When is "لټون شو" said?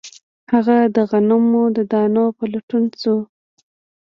2.51-3.15